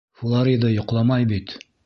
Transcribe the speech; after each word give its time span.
Флорида 0.21 0.71
йоҡламай 0.77 1.29
бит. 1.35 1.57